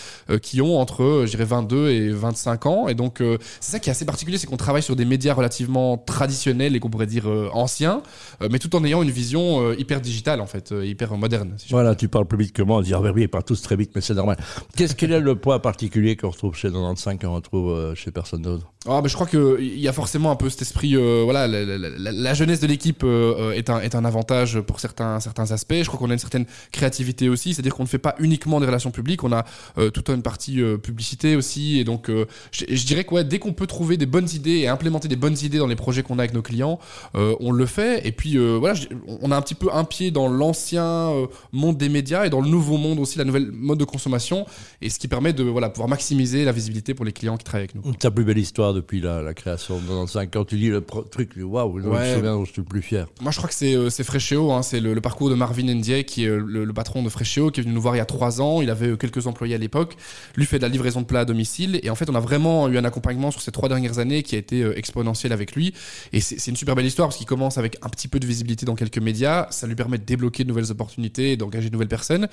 qui 0.42 0.60
ont 0.60 0.78
entre, 0.78 1.24
je 1.26 1.30
dirais, 1.30 1.44
22 1.50 1.88
et 1.90 2.10
25 2.10 2.66
ans. 2.66 2.88
Et 2.88 2.94
donc, 2.94 3.20
euh, 3.20 3.36
c'est 3.60 3.72
ça 3.72 3.78
qui 3.80 3.90
est 3.90 3.92
assez 3.92 4.04
particulier, 4.06 4.38
c'est 4.38 4.46
qu'on 4.46 4.56
travaille 4.56 4.82
sur 4.82 4.96
des 4.96 5.04
médias 5.04 5.34
relativement 5.34 5.98
traditionnels 5.98 6.76
et 6.76 6.80
qu'on 6.80 6.90
pourrait 6.90 7.06
dire 7.06 7.28
euh, 7.28 7.48
anciens, 7.52 8.02
euh, 8.42 8.48
mais 8.50 8.58
tout 8.58 8.74
en 8.76 8.84
ayant 8.84 9.02
une 9.02 9.10
vision 9.10 9.72
hyper 9.74 10.00
digitale, 10.00 10.40
en 10.40 10.46
fait, 10.46 10.72
hyper 10.84 11.16
moderne. 11.16 11.54
si 11.58 11.68
Voilà, 11.70 11.94
tu 11.94 12.08
parles 12.08 12.26
plus 12.26 12.38
vite 12.38 12.52
que 12.52 12.62
moi, 12.62 12.78
on 12.78 12.80
dit, 12.82 12.94
ah 12.94 13.00
oui, 13.00 13.22
ils 13.22 13.28
parlent 13.28 13.44
tous 13.44 13.60
très 13.62 13.76
vite, 13.76 13.90
mais 13.94 14.00
c'est 14.00 14.14
normal. 14.14 14.36
Qu'est-ce 14.76 14.94
qu'il 14.94 15.12
est 15.12 15.20
le 15.20 15.34
point 15.34 15.58
particulier 15.58 16.16
qu'on 16.16 16.30
retrouve 16.30 16.54
chez 16.54 16.68
95 16.68 17.18
qu'on 17.20 17.34
retrouve 17.34 17.94
chez 17.94 18.10
personne 18.10 18.42
d'autre? 18.42 18.66
Ah, 18.86 19.00
bah, 19.02 19.08
je 19.08 19.14
crois 19.14 19.26
qu'il 19.26 19.78
y 19.78 19.88
a 19.88 19.92
forcément 19.92 20.30
un 20.30 20.36
peu 20.36 20.48
cet 20.48 20.62
esprit. 20.62 20.94
voilà, 21.24 21.46
la, 21.48 21.64
la- 21.64 21.78
la- 21.78 22.12
la 22.12 22.34
jeunesse 22.34 22.60
de 22.60 22.66
l'équipe 22.66 23.04
est, 23.04 23.68
un, 23.70 23.80
est 23.80 23.94
un 23.94 24.04
avantage 24.04 24.60
pour 24.60 24.80
certains, 24.80 25.20
certains 25.20 25.50
aspects. 25.50 25.74
Je 25.74 25.86
crois 25.86 25.98
qu'on 25.98 26.10
a 26.10 26.12
une 26.14 26.18
certaine 26.18 26.46
créativité 26.72 27.28
aussi, 27.28 27.52
c'est-à-dire 27.54 27.74
qu'on 27.74 27.82
ne 27.84 27.88
fait 27.88 27.98
pas 27.98 28.14
uniquement 28.20 28.60
des 28.60 28.66
relations 28.66 28.90
publiques, 28.90 29.24
on 29.24 29.32
a 29.32 29.44
toute 29.92 30.08
une 30.08 30.22
partie 30.22 30.60
publicité 30.82 31.36
aussi. 31.40 31.78
Et 31.80 31.84
donc, 31.84 32.08
euh, 32.08 32.24
je, 32.52 32.64
je 32.68 32.86
dirais 32.86 33.04
que 33.04 33.12
ouais, 33.14 33.24
dès 33.24 33.38
qu'on 33.38 33.52
peut 33.52 33.66
trouver 33.66 33.96
des 33.96 34.06
bonnes 34.06 34.28
idées 34.32 34.58
et 34.58 34.68
implémenter 34.68 35.08
des 35.08 35.16
bonnes 35.16 35.36
idées 35.42 35.58
dans 35.58 35.66
les 35.66 35.76
projets 35.76 36.02
qu'on 36.04 36.18
a 36.18 36.22
avec 36.22 36.32
nos 36.34 36.42
clients, 36.42 36.78
euh, 37.16 37.34
on 37.40 37.50
le 37.52 37.66
fait. 37.66 38.06
Et 38.06 38.12
puis, 38.12 38.38
euh, 38.38 38.56
voilà, 38.58 38.74
je- 38.74 38.86
on 39.20 39.30
a 39.32 39.36
un 39.36 39.42
petit 39.42 39.54
peu 39.56 39.68
un 39.72 39.84
pied 39.84 40.10
dans 40.10 40.28
l'ancien 40.28 41.12
monde 41.52 41.76
des 41.76 41.88
médias 41.88 42.24
et 42.26 42.30
dans 42.30 42.40
le 42.40 42.48
nouveau 42.48 42.76
monde 42.76 42.98
aussi, 42.98 43.18
la 43.18 43.24
nouvelle 43.24 43.50
mode 43.52 43.78
de 43.78 43.84
consommation, 43.84 44.46
et 44.82 44.88
ce 44.90 44.98
qui 44.98 45.08
permet 45.08 45.32
de 45.32 45.42
voilà, 45.44 45.68
pouvoir 45.70 45.88
maximiser 45.88 46.44
la 46.44 46.52
visibilité 46.52 46.94
pour 46.94 47.04
les 47.04 47.12
clients 47.12 47.36
qui 47.36 47.44
travaillent 47.44 47.68
avec 47.72 47.74
nous. 47.74 47.92
Ta 47.94 48.10
plus 48.10 48.24
belle 48.24 48.38
histoire 48.38 48.74
depuis 48.74 49.00
la, 49.00 49.22
la 49.22 49.34
création 49.34 49.76
de 49.76 49.82
95, 49.82 50.28
quand 50.32 50.44
tu 50.44 50.56
dis 50.56 50.68
le 50.68 50.80
truc, 51.10 51.32
waouh, 51.42 51.78
je 51.80 51.84
me 51.86 51.90
Ouais. 51.90 52.14
je 52.46 52.52
suis 52.52 52.60
le 52.62 52.64
plus 52.64 52.82
fier. 52.82 53.06
Moi, 53.20 53.32
je 53.32 53.36
crois 53.38 53.48
que 53.48 53.54
c'est 53.54 53.76
c'est 53.90 54.04
Freshéo, 54.04 54.52
hein, 54.52 54.62
c'est 54.62 54.80
le, 54.80 54.94
le 54.94 55.00
parcours 55.00 55.30
de 55.30 55.34
Marvin 55.34 55.64
Ndiaye, 55.74 56.04
qui 56.04 56.24
est 56.24 56.28
le, 56.28 56.64
le 56.64 56.72
patron 56.72 57.02
de 57.02 57.08
Freshéo, 57.08 57.50
qui 57.50 57.60
est 57.60 57.62
venu 57.62 57.74
nous 57.74 57.80
voir 57.80 57.94
il 57.94 57.98
y 57.98 58.02
a 58.02 58.04
trois 58.04 58.40
ans. 58.40 58.60
Il 58.62 58.70
avait 58.70 58.96
quelques 58.96 59.26
employés 59.26 59.54
à 59.54 59.58
l'époque. 59.58 59.96
Lui 60.36 60.46
fait 60.46 60.58
de 60.58 60.62
la 60.62 60.68
livraison 60.68 61.00
de 61.00 61.06
plats 61.06 61.24
domicile. 61.30 61.78
Et 61.82 61.90
en 61.90 61.94
fait, 61.94 62.10
on 62.10 62.14
a 62.14 62.20
vraiment 62.20 62.68
eu 62.68 62.76
un 62.76 62.84
accompagnement 62.84 63.30
sur 63.30 63.40
ces 63.40 63.52
trois 63.52 63.68
dernières 63.68 63.98
années 63.98 64.22
qui 64.22 64.34
a 64.34 64.38
été 64.38 64.62
euh, 64.62 64.76
exponentiel 64.76 65.32
avec 65.32 65.54
lui. 65.54 65.72
Et 66.12 66.20
c'est 66.20 66.50
une 66.50 66.56
super 66.56 66.74
belle 66.74 66.86
histoire 66.86 67.08
parce 67.08 67.16
qu'il 67.18 67.26
commence 67.26 67.56
avec 67.58 67.76
un 67.82 67.88
petit 67.88 68.08
peu 68.08 68.18
de 68.18 68.26
visibilité 68.26 68.66
dans 68.66 68.74
quelques 68.74 68.98
médias. 68.98 69.46
Ça 69.50 69.66
lui 69.66 69.74
permet 69.76 69.98
de 69.98 70.04
débloquer 70.04 70.42
de 70.44 70.48
nouvelles 70.48 70.70
opportunités 70.70 71.32
et 71.32 71.36
d'engager 71.36 71.68
de 71.68 71.72
nouvelles 71.72 71.88
personnes. 71.88 72.28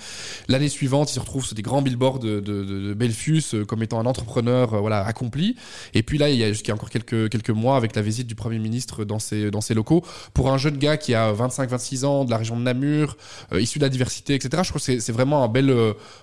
L'année 0.47 0.69
suivante, 0.69 1.11
il 1.11 1.13
se 1.13 1.19
retrouve 1.19 1.45
sur 1.45 1.55
des 1.55 1.61
grands 1.61 1.81
billboards 1.81 2.19
de, 2.19 2.39
de, 2.39 2.63
de, 2.63 2.93
Belfius 2.93 3.53
euh, 3.53 3.65
comme 3.65 3.83
étant 3.83 3.99
un 3.99 4.05
entrepreneur 4.05 4.73
euh, 4.73 4.79
voilà, 4.79 5.05
accompli. 5.05 5.55
Et 5.93 6.01
puis 6.03 6.17
là, 6.17 6.29
il 6.29 6.37
y 6.37 6.43
a 6.43 6.49
jusqu'à 6.49 6.73
encore 6.73 6.89
quelques, 6.89 7.29
quelques 7.29 7.49
mois 7.51 7.77
avec 7.77 7.95
la 7.95 8.01
visite 8.01 8.27
du 8.27 8.35
Premier 8.35 8.59
ministre 8.59 9.05
dans 9.05 9.19
ses, 9.19 9.51
dans 9.51 9.61
ses 9.61 9.73
locaux. 9.73 10.03
Pour 10.33 10.51
un 10.51 10.57
jeune 10.57 10.77
gars 10.77 10.97
qui 10.97 11.13
a 11.13 11.31
25-26 11.33 12.05
ans, 12.05 12.25
de 12.25 12.31
la 12.31 12.37
région 12.37 12.57
de 12.57 12.63
Namur, 12.63 13.17
issu 13.57 13.79
de 13.79 13.83
la 13.83 13.89
diversité, 13.89 14.33
etc., 14.35 14.63
je 14.63 14.69
trouve 14.69 14.83
que 14.83 14.99
c'est- 14.99 15.11
vraiment 15.11 15.43
un 15.43 15.47
bel, 15.47 15.73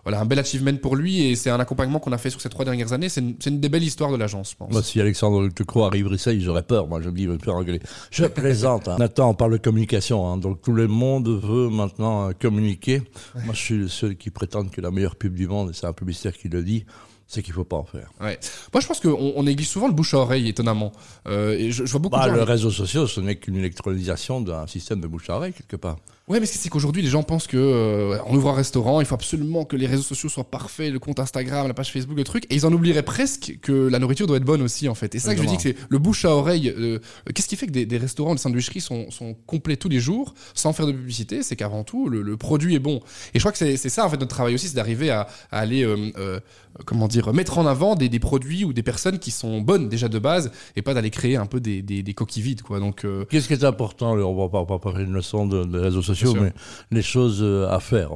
voilà, 0.04 0.20
un 0.20 0.24
bel 0.24 0.38
achievement 0.38 0.76
pour 0.76 0.94
lui 0.96 1.26
et 1.26 1.36
c'est 1.36 1.50
un 1.50 1.58
accompagnement 1.60 1.98
qu'on 1.98 2.12
a 2.12 2.18
fait 2.18 2.30
sur 2.30 2.40
ces 2.40 2.48
trois 2.48 2.63
dernières 2.64 2.92
années. 2.92 3.08
C'est 3.08 3.20
une, 3.20 3.60
des 3.60 3.68
belles 3.68 3.82
histoires 3.82 4.10
de 4.10 4.16
l'agence, 4.16 4.52
je 4.52 4.56
pense. 4.56 4.82
Si 4.82 5.00
Alexandre 5.00 5.48
Tecro 5.48 5.84
arrive 5.84 6.08
ici, 6.12 6.40
j'aurais 6.40 6.62
peur. 6.62 6.86
Moi, 6.86 7.00
je 7.00 7.08
me 7.08 7.16
dis, 7.16 7.22
il 7.22 7.28
va 7.28 7.34
me 7.34 7.38
faire 7.38 7.54
engueuler. 7.54 7.80
Je 8.10 8.24
plaisante. 8.26 8.88
Hein. 8.88 8.96
Nathan, 8.98 9.30
on 9.30 9.34
parle 9.34 9.52
de 9.52 9.58
communication. 9.58 10.26
Hein. 10.26 10.38
Donc, 10.38 10.62
tout 10.62 10.72
le 10.72 10.88
monde 10.88 11.28
veut 11.28 11.68
maintenant 11.68 12.28
euh, 12.28 12.32
communiquer. 12.38 13.02
Moi, 13.44 13.54
je 13.54 13.60
suis 13.60 13.76
le 13.76 13.88
seul 13.88 14.16
qui 14.16 14.30
prétend 14.30 14.64
que 14.64 14.80
la 14.80 14.90
meilleure 14.90 15.16
pub 15.16 15.34
du 15.34 15.48
monde, 15.48 15.70
et 15.70 15.72
c'est 15.72 15.86
un 15.86 15.92
publicitaire 15.92 16.32
qui 16.32 16.48
le 16.48 16.62
dit, 16.62 16.84
c'est 17.26 17.42
qu'il 17.42 17.52
faut 17.54 17.64
pas 17.64 17.76
en 17.76 17.84
faire. 17.84 18.10
Ouais. 18.20 18.38
Moi, 18.72 18.80
je 18.80 18.86
pense 18.86 19.00
qu'on 19.00 19.32
on 19.36 19.42
néglige 19.44 19.68
souvent 19.68 19.88
le 19.88 19.94
bouche 19.94 20.14
à 20.14 20.18
oreille, 20.18 20.48
étonnamment. 20.48 20.92
Euh, 21.26 21.58
et 21.58 21.70
je, 21.72 21.84
je 21.84 21.90
vois 21.90 22.00
beaucoup 22.00 22.16
Bah, 22.16 22.28
de 22.28 22.34
le 22.34 22.42
réseau 22.42 22.70
social, 22.70 23.08
ce 23.08 23.20
n'est 23.20 23.36
qu'une 23.36 23.56
électronisation 23.56 24.40
d'un 24.40 24.66
système 24.66 25.00
de 25.00 25.06
bouche 25.06 25.30
à 25.30 25.36
oreille, 25.36 25.52
quelque 25.52 25.76
part. 25.76 25.96
Ouais, 26.26 26.40
mais 26.40 26.46
c'est 26.46 26.70
qu'aujourd'hui, 26.70 27.02
les 27.02 27.08
gens 27.10 27.22
pensent 27.22 27.46
que 27.46 27.58
euh, 27.58 28.16
on 28.26 28.34
ouvre 28.34 28.48
un 28.48 28.54
restaurant, 28.54 29.00
il 29.00 29.06
faut 29.06 29.14
absolument 29.14 29.66
que 29.66 29.76
les 29.76 29.86
réseaux 29.86 30.02
sociaux 30.02 30.30
soient 30.30 30.44
parfaits, 30.50 30.90
le 30.90 30.98
compte 30.98 31.20
Instagram, 31.20 31.68
la 31.68 31.74
page 31.74 31.92
Facebook, 31.92 32.16
le 32.16 32.24
truc, 32.24 32.46
et 32.48 32.54
ils 32.54 32.64
en 32.64 32.72
oublieraient 32.72 33.02
presque 33.02 33.58
que 33.60 33.88
la 33.88 33.98
nourriture 33.98 34.26
doit 34.26 34.38
être 34.38 34.44
bonne 34.44 34.62
aussi, 34.62 34.88
en 34.88 34.94
fait. 34.94 35.14
Et 35.14 35.18
c'est 35.18 35.26
ça 35.28 35.34
que 35.34 35.42
je 35.42 35.46
dis 35.46 35.56
que 35.56 35.62
c'est 35.62 35.76
le 35.90 35.98
bouche 35.98 36.24
à 36.24 36.30
oreille. 36.30 36.72
euh, 36.78 36.98
Qu'est-ce 37.34 37.46
qui 37.48 37.56
fait 37.56 37.66
que 37.66 37.72
des, 37.72 37.84
des 37.84 37.98
restaurants 37.98 38.34
de 38.34 38.40
sandwicherie 38.40 38.80
sont, 38.80 39.10
sont 39.10 39.34
complets 39.46 39.76
tous 39.76 39.90
les 39.90 40.00
jours, 40.00 40.34
sans 40.54 40.72
faire 40.72 40.86
de 40.86 40.92
publicité? 40.92 41.42
C'est 41.42 41.56
qu'avant 41.56 41.84
tout, 41.84 42.08
le, 42.08 42.22
le 42.22 42.36
produit 42.38 42.74
est 42.74 42.78
bon. 42.78 43.00
Et 43.34 43.38
je 43.38 43.40
crois 43.40 43.52
que 43.52 43.58
c'est 43.58 43.76
ça, 43.76 44.06
en 44.06 44.08
fait, 44.08 44.16
notre 44.16 44.34
travail 44.34 44.54
aussi, 44.54 44.68
c'est 44.68 44.76
d'arriver 44.76 45.10
à, 45.10 45.26
à 45.50 45.58
aller, 45.58 45.84
euh, 45.84 46.40
comment 46.86 47.06
dire, 47.06 47.23
mettre 47.32 47.58
en 47.58 47.66
avant 47.66 47.94
des, 47.94 48.08
des 48.08 48.18
produits 48.18 48.64
ou 48.64 48.72
des 48.72 48.82
personnes 48.82 49.18
qui 49.18 49.30
sont 49.30 49.60
bonnes 49.60 49.88
déjà 49.88 50.08
de 50.08 50.18
base, 50.18 50.50
et 50.76 50.82
pas 50.82 50.94
d'aller 50.94 51.10
créer 51.10 51.36
un 51.36 51.46
peu 51.46 51.60
des, 51.60 51.82
des, 51.82 52.02
des 52.02 52.14
coquilles 52.14 52.42
vides, 52.42 52.62
quoi. 52.62 52.80
Donc, 52.80 53.04
euh, 53.04 53.24
Qu'est-ce 53.30 53.46
qui 53.48 53.54
est 53.54 53.64
important 53.64 54.12
On 54.14 54.34
va 54.48 54.48
pas, 54.64 54.78
pas 54.78 54.90
faire 54.90 55.00
une 55.00 55.12
leçon 55.12 55.46
de, 55.46 55.64
de 55.64 55.78
réseaux 55.78 56.02
sociaux, 56.02 56.34
mais 56.40 56.52
les 56.90 57.02
choses 57.02 57.38
euh, 57.42 57.68
à 57.68 57.80
faire. 57.80 58.10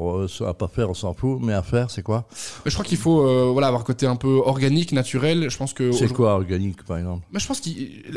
À 0.47 0.55
pas 0.55 0.69
faire, 0.69 0.91
on 0.91 0.95
s'en 0.95 1.15
fout, 1.15 1.39
mais 1.43 1.53
à 1.53 1.63
faire, 1.63 1.91
c'est 1.91 2.03
quoi? 2.03 2.27
Je 2.67 2.73
crois 2.73 2.85
qu'il 2.85 2.99
faut, 2.99 3.21
euh, 3.27 3.51
voilà, 3.53 3.69
avoir 3.69 3.83
un 3.83 3.85
côté 3.85 4.07
un 4.07 4.17
peu 4.17 4.41
organique, 4.45 4.93
naturel. 4.93 5.49
Je 5.51 5.57
pense 5.57 5.73
que 5.73 5.93
C'est 5.93 6.13
quoi 6.13 6.35
organique, 6.35 6.85
par 6.85 6.99
exemple? 6.99 7.27
Mais 7.33 7.41
je 7.41 7.47
pense 7.47 7.61
que 7.61 7.71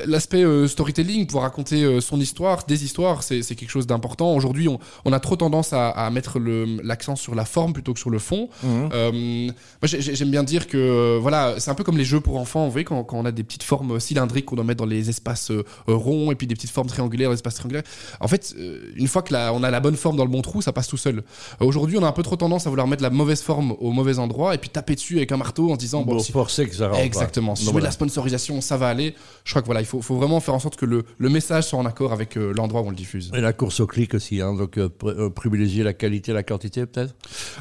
l'aspect 0.06 0.44
euh, 0.44 0.68
storytelling, 0.68 1.26
pouvoir 1.28 1.44
raconter 1.46 2.00
son 2.02 2.20
histoire, 2.20 2.64
des 2.68 2.84
histoires, 2.84 3.24
c'est 3.24 3.42
c'est 3.42 3.56
quelque 3.56 3.70
chose 3.70 3.88
d'important. 3.88 4.34
Aujourd'hui, 4.36 4.68
on, 4.68 4.80
on 5.06 5.14
a 5.14 5.20
trop 5.20 5.36
tendance 5.36 5.74
à, 5.74 5.90
à 5.90 6.10
mettre 6.10 6.40
l'accent 6.40 7.16
sur 7.16 7.36
la 7.36 7.46
forme 7.46 7.74
plutôt 7.74 7.94
que 7.94 8.00
sur 8.00 8.10
le 8.10 8.20
fond. 8.20 8.50
Euh, 8.66 9.12
moi, 9.46 9.52
j'ai- 9.86 10.02
j'ai- 10.02 10.16
j'aime 10.16 10.32
bien 10.32 10.44
dire 10.44 10.68
que 10.72 10.78
euh, 10.78 11.20
voilà, 11.22 11.56
c'est 11.60 11.70
un 11.70 11.76
peu 11.76 11.84
comme 11.84 11.98
les 11.98 12.06
jeux 12.06 12.20
pour 12.22 12.38
enfants. 12.38 12.66
Vous 12.66 12.72
voyez, 12.72 12.86
quand, 12.86 13.04
quand 13.04 13.18
on 13.18 13.26
a 13.26 13.32
des 13.32 13.44
petites 13.44 13.64
formes 13.64 14.00
cylindriques 14.00 14.46
qu'on 14.46 14.56
doit 14.56 14.64
mettre 14.66 14.80
dans 14.80 14.86
les 14.90 15.10
espaces 15.10 15.52
euh, 15.52 15.64
ronds 15.88 16.32
et 16.32 16.36
puis 16.36 16.48
des 16.48 16.56
petites 16.56 16.70
formes 16.72 16.88
triangulaires 16.88 17.28
dans 17.28 17.32
les 17.34 17.38
espaces 17.38 17.56
triangulaires. 17.56 17.84
En 18.20 18.28
fait, 18.28 18.54
euh, 18.58 18.92
une 18.96 19.08
fois 19.08 19.22
que 19.22 19.34
la- 19.34 19.54
on 19.54 19.64
a 19.64 19.70
la 19.72 19.80
bonne 19.80 19.96
forme 19.98 20.16
dans 20.18 20.24
le 20.26 20.30
bon 20.32 20.42
trou, 20.42 20.62
ça 20.62 20.72
passe 20.72 20.88
tout 20.88 20.98
seul. 20.98 21.24
Aujourd'hui, 21.60 21.98
on 21.98 22.04
a 22.04 22.08
un 22.08 22.12
peu 22.14 22.24
trop 22.24 22.36
tendance 22.38 22.66
à 22.68 22.70
vouloir 22.70 22.88
mettre 22.88 23.04
la 23.04 23.10
mauvaise 23.10 23.42
forme 23.42 23.76
au 23.80 23.92
mauvais 23.92 24.18
endroit 24.20 24.56
et 24.56 24.58
puis 24.58 24.70
taper 24.70 24.96
dessus 24.96 25.18
avec 25.18 25.32
un 25.32 25.38
marteau 25.38 25.70
en 25.72 25.76
se 25.76 25.80
disant 25.80 26.04
bon, 26.04 26.14
Pour 26.14 26.22
si- 26.26 26.32
forcer 26.32 26.68
que 26.68 26.76
ça 26.76 26.88
rentre. 26.88 27.02
Exactement. 27.02 27.56
Si 27.56 27.66
je 27.66 27.72
mets 27.72 27.80
de 27.80 27.84
la 27.86 27.92
sponsorisation, 27.92 28.62
ça 28.62 28.78
va 28.78 28.88
aller. 28.88 29.14
Je 29.44 29.52
crois 29.52 29.62
que 29.62 29.68
voilà, 29.68 29.82
il 29.82 29.86
faut, 29.86 30.02
faut 30.02 30.16
vraiment 30.16 30.40
faire 30.40 30.54
en 30.54 30.60
sorte 30.60 30.76
que 30.78 30.86
le, 30.86 31.04
le 31.18 31.30
message 31.30 31.66
soit 31.66 31.80
en 31.80 31.86
accord 31.86 32.14
avec 32.14 32.38
euh, 32.38 32.54
l'endroit 32.56 32.82
où 32.82 32.86
on 32.88 32.90
le 32.90 32.96
diffuse. 32.96 33.32
Et 33.36 33.42
la 33.42 33.54
course 33.54 33.80
au 33.80 33.88
clic 33.88 34.14
aussi, 34.14 34.40
hein, 34.42 34.54
donc 34.54 34.78
euh, 34.78 34.88
pr- 34.90 35.30
privilégier 35.32 35.84
la 35.84 35.94
qualité, 35.94 36.32
la 36.34 36.44
quantité 36.44 36.86
peut-être? 36.86 37.16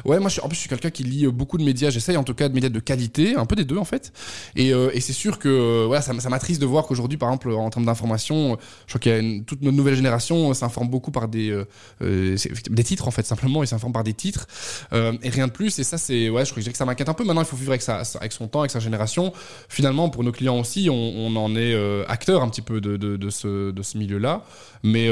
Ouais, 0.05 0.19
moi, 0.19 0.29
je 0.29 0.33
suis, 0.33 0.41
en 0.41 0.47
plus, 0.47 0.55
je 0.55 0.61
suis 0.61 0.69
quelqu'un 0.69 0.89
qui 0.91 1.03
lit 1.03 1.27
beaucoup 1.27 1.57
de 1.57 1.63
médias. 1.63 1.89
J'essaye 1.89 2.17
en 2.17 2.23
tout 2.23 2.33
cas 2.33 2.47
de 2.49 2.53
médias 2.53 2.69
de 2.69 2.79
qualité, 2.79 3.00
un 3.37 3.45
peu 3.45 3.55
des 3.55 3.65
deux 3.65 3.77
en 3.77 3.85
fait. 3.85 4.11
Et, 4.55 4.73
euh, 4.73 4.91
et 4.93 4.99
c'est 4.99 5.13
sûr 5.13 5.39
que 5.39 5.49
euh, 5.49 5.85
voilà, 5.87 6.01
ça, 6.01 6.17
ça 6.19 6.29
m'attriste 6.29 6.61
de 6.61 6.65
voir 6.65 6.85
qu'aujourd'hui, 6.85 7.17
par 7.17 7.29
exemple, 7.29 7.51
en 7.51 7.69
termes 7.69 7.85
d'information, 7.85 8.53
euh, 8.53 8.55
je 8.85 8.91
crois 8.91 8.99
qu'il 8.99 9.11
y 9.11 9.15
a 9.15 9.19
une, 9.19 9.45
toute 9.45 9.61
notre 9.61 9.77
nouvelle 9.77 9.95
génération 9.95 10.53
s'informe 10.53 10.89
beaucoup 10.89 11.11
par 11.11 11.27
des 11.27 11.51
des 12.01 12.83
titres 12.83 13.07
en 13.07 13.11
fait 13.11 13.25
simplement. 13.25 13.63
Ils 13.63 13.67
s'informent 13.67 13.93
par 13.93 14.03
des 14.03 14.13
titres 14.13 14.47
et 14.93 15.29
rien 15.29 15.47
de 15.47 15.51
plus. 15.51 15.79
Et 15.79 15.83
ça, 15.83 15.97
c'est 15.97 16.29
ouais, 16.29 16.45
je 16.45 16.51
crois 16.51 16.63
que 16.63 16.77
ça 16.77 16.85
m'inquiète 16.85 17.09
un 17.09 17.13
peu. 17.13 17.23
Maintenant, 17.23 17.41
il 17.41 17.47
faut 17.47 17.55
vivre 17.55 17.71
avec 17.71 17.81
sa, 17.81 18.01
avec 18.19 18.31
son 18.31 18.47
temps, 18.47 18.59
avec 18.59 18.71
sa 18.71 18.79
génération. 18.79 19.33
Finalement, 19.69 20.09
pour 20.09 20.23
nos 20.23 20.31
clients 20.31 20.59
aussi, 20.59 20.89
on, 20.91 21.35
en 21.35 21.55
est 21.55 21.75
acteur 22.07 22.41
un 22.41 22.49
petit 22.49 22.61
peu 22.61 22.81
de, 22.81 22.97
de, 22.97 23.17
de 23.17 23.29
ce, 23.29 23.71
de 23.71 23.83
ce 23.83 23.97
milieu-là. 23.97 24.43
Mais 24.83 25.09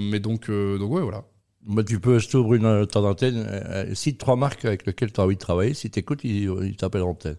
mais 0.00 0.20
donc 0.20 0.50
donc 0.50 0.92
ouais, 0.92 1.02
voilà. 1.02 1.24
Bah, 1.66 1.82
tu 1.82 1.98
peux, 1.98 2.18
je 2.18 2.28
t'ouvre 2.28 2.54
une 2.54 2.66
euh, 2.66 2.84
temps 2.84 3.00
d'antenne. 3.00 3.38
euh, 3.38 3.60
euh, 3.90 3.94
cite 3.94 4.18
trois 4.18 4.36
marques 4.36 4.66
avec 4.66 4.84
lesquelles 4.86 5.10
tu 5.12 5.20
as 5.20 5.24
envie 5.24 5.36
de 5.36 5.40
travailler. 5.40 5.72
Si 5.72 5.88
tu 5.90 5.98
écoutes, 5.98 6.20
ils 6.22 6.50
ils 6.62 6.76
t'appelleront 6.76 7.14
peut-être. 7.14 7.38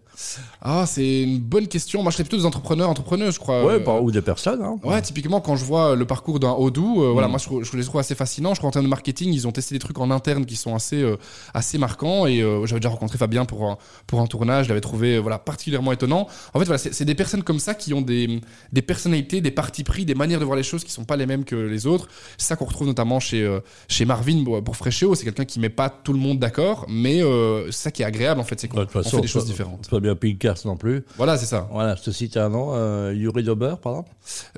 Ah, 0.60 0.84
c'est 0.84 1.22
une 1.22 1.38
bonne 1.38 1.68
question. 1.68 2.02
Moi, 2.02 2.10
je 2.10 2.16
serais 2.16 2.24
plutôt 2.24 2.38
des 2.38 2.44
entrepreneurs, 2.46 2.90
entrepreneuses, 2.90 3.34
je 3.34 3.38
crois. 3.38 3.64
ouais, 3.64 3.74
Euh, 3.74 3.78
bah, 3.78 4.00
ou 4.02 4.10
des 4.10 4.22
personnes. 4.22 4.60
Hein. 4.62 4.80
Ouais, 4.82 5.00
typiquement 5.00 5.40
quand 5.40 5.54
je 5.54 5.64
vois 5.64 5.94
le 5.94 6.04
parcours 6.06 6.40
d'un 6.40 6.52
Odoo, 6.58 7.04
euh, 7.04 7.10
Mm. 7.10 7.12
voilà, 7.12 7.28
moi 7.28 7.38
je, 7.38 7.62
je 7.62 7.76
les 7.76 7.84
trouve 7.84 8.00
assez 8.00 8.16
fascinants. 8.16 8.52
Je 8.54 8.58
crois 8.58 8.68
en 8.68 8.72
termes 8.72 8.84
de 8.86 8.90
marketing, 8.90 9.32
ils 9.32 9.46
ont 9.46 9.52
testé 9.52 9.76
des 9.76 9.78
trucs 9.78 9.98
en 10.00 10.10
interne 10.10 10.44
qui 10.44 10.56
sont 10.56 10.74
assez 10.74 11.00
euh, 11.02 11.16
assez 11.54 11.78
marquants. 11.78 12.26
Et 12.26 12.42
euh, 12.42 12.66
j'avais 12.66 12.80
déjà 12.80 12.88
rencontré 12.90 13.18
Fabien 13.18 13.44
pour 13.44 13.64
un, 13.70 13.78
pour 14.08 14.20
un 14.20 14.26
tournage, 14.26 14.64
je 14.64 14.70
l'avais 14.70 14.80
trouvé 14.80 15.16
euh, 15.16 15.20
voilà 15.20 15.38
particulièrement 15.38 15.92
étonnant. 15.92 16.26
En 16.52 16.58
fait, 16.58 16.64
voilà, 16.64 16.78
c'est 16.78 17.04
des 17.04 17.14
personnes 17.14 17.44
comme 17.44 17.60
ça 17.60 17.74
qui 17.74 17.94
ont 17.94 18.02
des 18.02 18.40
des 18.72 18.82
personnalités, 18.82 19.40
des 19.40 19.52
partis 19.52 19.84
pris, 19.84 20.04
des 20.04 20.16
manières 20.16 20.40
de 20.40 20.44
voir 20.44 20.56
les 20.56 20.64
choses 20.64 20.82
qui 20.82 20.90
sont 20.90 21.04
pas 21.04 21.16
les 21.16 21.26
mêmes 21.26 21.44
que 21.44 21.54
les 21.54 21.86
autres. 21.86 22.08
C'est 22.38 22.48
ça 22.48 22.56
qu'on 22.56 22.64
retrouve 22.64 22.88
notamment 22.88 23.20
chez 23.20 23.42
euh, 23.44 23.60
chez 23.86 24.04
Marvin 24.16 24.44
pour, 24.44 24.62
pour 24.64 24.76
Freshéo. 24.76 25.14
C'est 25.14 25.24
quelqu'un 25.24 25.44
qui 25.44 25.60
met 25.60 25.68
pas 25.68 25.90
tout 25.90 26.12
le 26.12 26.18
monde 26.18 26.38
d'accord, 26.38 26.86
mais 26.88 27.22
euh, 27.22 27.66
c'est 27.66 27.82
ça 27.84 27.90
qui 27.90 28.02
est 28.02 28.04
agréable 28.06 28.40
en 28.40 28.44
fait, 28.44 28.58
c'est 28.58 28.68
qu'on 28.68 28.86
façon, 28.86 29.16
fait 29.16 29.22
des 29.22 29.28
choses 29.28 29.44
pas- 29.44 29.50
différentes. 29.50 29.88
Pas 29.90 30.00
bien 30.00 30.14
Pincast 30.14 30.64
non 30.64 30.76
plus. 30.76 31.04
Voilà, 31.16 31.36
c'est 31.36 31.46
ça. 31.46 31.68
Voilà, 31.72 31.94
je 31.96 32.02
te 32.02 32.10
cite 32.10 32.36
un 32.36 32.48
nom. 32.48 32.70
Euh, 32.74 33.12
Yuri 33.14 33.42
Dober, 33.42 33.74
par 33.82 33.92
exemple. 33.92 34.10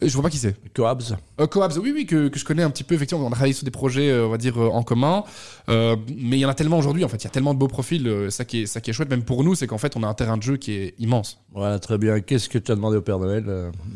Euh, 0.03 0.09
Je 0.09 0.13
vois 0.15 0.23
pas 0.23 0.31
qui 0.31 0.39
c'est. 0.39 0.55
Coabs. 0.75 1.17
Euh, 1.41 1.47
Coabs, 1.47 1.77
oui, 1.83 1.93
oui, 1.95 2.07
que, 2.07 2.29
que 2.29 2.39
je 2.39 2.45
connais 2.45 2.63
un 2.63 2.71
petit 2.71 2.85
peu. 2.85 2.95
Effectivement, 2.95 3.25
on 3.25 3.29
a 3.29 3.33
travaillé 3.33 3.53
sur 3.53 3.65
des 3.65 3.71
projets, 3.71 4.13
on 4.21 4.29
va 4.31 4.39
dire, 4.39 4.59
en 4.59 4.83
commun. 4.83 5.25
Mais 5.69 6.37
il 6.37 6.39
y 6.41 6.47
en 6.47 6.49
a 6.51 6.55
tellement 6.55 6.79
aujourd'hui, 6.79 7.05
en 7.05 7.09
fait. 7.09 7.17
Il 7.19 7.25
y 7.25 7.27
a 7.27 7.31
tellement 7.31 7.55
de 7.55 7.59
beaux 7.59 7.69
profils. 7.69 8.09
ça, 8.31 8.45
qui 8.45 8.63
est, 8.63 8.67
ça 8.67 8.81
qui 8.81 8.91
est 8.91 8.93
chouette, 8.93 9.11
même 9.11 9.23
pour 9.25 9.43
nous, 9.45 9.55
c'est 9.55 9.67
qu'en 9.67 9.79
fait, 9.79 9.97
on 9.97 10.03
a 10.03 10.07
un 10.07 10.15
terrain 10.15 10.37
de 10.37 10.43
jeu 10.43 10.57
qui 10.57 10.73
est 10.73 10.95
immense. 10.99 11.39
Voilà, 11.53 11.79
très 11.79 11.99
bien. 11.99 12.21
Qu'est-ce 12.21 12.49
que 12.49 12.59
tu 12.59 12.71
as 12.73 12.75
demandé 12.77 12.97
au 12.97 13.03
Père 13.03 13.19
Noël, 13.19 13.45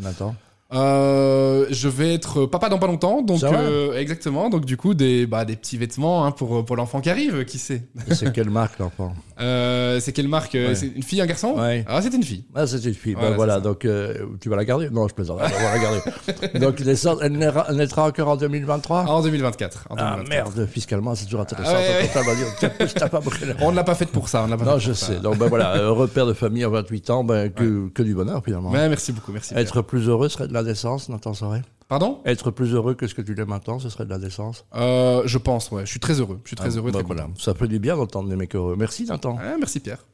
Nathan? 0.00 0.34
Euh, 0.74 1.66
je 1.70 1.88
vais 1.88 2.14
être 2.14 2.46
papa 2.46 2.68
dans 2.68 2.78
pas 2.78 2.86
longtemps, 2.86 3.22
donc 3.22 3.42
euh, 3.42 3.96
exactement. 3.98 4.48
Donc 4.48 4.64
du 4.64 4.76
coup 4.76 4.94
des 4.94 5.26
bah, 5.26 5.44
des 5.44 5.56
petits 5.56 5.76
vêtements 5.76 6.24
hein, 6.24 6.30
pour 6.30 6.64
pour 6.64 6.76
l'enfant 6.76 7.00
qui 7.00 7.10
arrive, 7.10 7.44
qui 7.44 7.58
sait. 7.58 7.82
C'est 8.10 8.32
quelle 8.32 8.50
marque 8.50 8.78
l'enfant? 8.78 9.12
Euh, 9.40 9.98
c'est 9.98 10.12
quelle 10.12 10.28
marque? 10.28 10.52
Ouais. 10.54 10.76
C'est 10.76 10.86
une 10.94 11.02
fille, 11.02 11.20
un 11.20 11.26
garçon? 11.26 11.54
Ouais. 11.58 11.84
Ah, 11.88 12.00
c'est 12.00 12.14
une 12.14 12.22
fille. 12.22 12.44
Ah, 12.54 12.64
c'est 12.64 12.84
une 12.84 12.94
fille. 12.94 13.14
Voilà, 13.14 13.30
Bon, 13.30 13.36
voilà, 13.36 13.58
donc 13.60 13.84
tu 14.40 14.48
vas 14.48 14.54
la 14.54 14.64
garder? 14.64 14.88
Non, 14.88 15.08
je 15.08 15.14
plaisante. 15.14 15.40
On 15.42 15.48
va 15.48 15.74
la 15.74 15.78
garder. 15.82 16.58
donc 16.60 16.80
elle 16.80 17.32
naîtra, 17.32 17.66
elle 17.68 17.76
naîtra 17.76 18.06
encore 18.06 18.28
en 18.28 18.36
2023 18.36 19.06
En 19.08 19.20
2024. 19.20 19.88
en 19.90 19.96
Ah 19.98 20.16
2024. 20.18 20.28
merde, 20.28 20.68
fiscalement, 20.68 21.16
c'est 21.16 21.24
toujours 21.24 21.40
intéressant. 21.40 21.72
Ah 21.74 21.78
ouais, 21.80 22.10
Quand 22.14 22.20
on 22.20 22.24
va 22.24 22.34
dire, 22.36 23.70
ne 23.70 23.74
l'a 23.74 23.82
pas 23.84 23.96
faite 23.96 24.10
pour 24.10 24.28
ça. 24.28 24.44
On 24.44 24.46
l'a 24.46 24.56
pas 24.56 24.64
Non, 24.64 24.78
je 24.78 24.92
ça. 24.92 25.06
sais. 25.06 25.18
Donc, 25.18 25.38
ben 25.38 25.48
voilà, 25.48 25.88
repère 25.88 26.26
de 26.26 26.34
famille 26.34 26.62
à 26.62 26.68
28 26.68 27.10
ans, 27.10 27.24
ben, 27.24 27.50
que, 27.50 27.88
que 27.88 28.02
du 28.04 28.14
bonheur 28.14 28.42
finalement. 28.44 28.70
Merci 28.70 29.10
beaucoup, 29.10 29.32
merci. 29.32 29.54
Être 29.56 29.82
plus 29.82 30.08
heureux 30.08 30.28
serait 30.28 30.46
de 30.46 30.52
la 30.52 30.61
décence, 30.64 31.08
Nathan 31.08 31.34
Sorel 31.34 31.62
Pardon? 31.88 32.20
Être 32.24 32.50
plus 32.50 32.72
heureux 32.72 32.94
que 32.94 33.06
ce 33.06 33.14
que 33.14 33.20
tu 33.20 33.34
l'es 33.34 33.44
maintenant, 33.44 33.78
ce 33.78 33.90
serait 33.90 34.04
de 34.06 34.10
la 34.10 34.18
décence. 34.18 34.64
euh, 34.74 35.22
Je 35.26 35.36
pense, 35.36 35.70
ouais. 35.70 35.84
Je 35.84 35.90
suis 35.90 36.00
très 36.00 36.20
heureux. 36.20 36.40
Je 36.44 36.48
suis 36.48 36.56
très 36.56 36.74
Ah, 36.74 36.78
heureux. 36.78 36.90
ben 36.90 37.00
très 37.00 37.06
voilà. 37.06 37.28
Ça 37.38 37.52
fait 37.54 37.68
du 37.68 37.78
bien 37.78 37.96
d'entendre 37.96 38.30
des 38.30 38.36
mecs 38.36 38.54
heureux. 38.54 38.76
Merci 38.78 39.04
Nathan. 39.04 39.36
Merci 39.58 39.80
Pierre. 39.80 40.02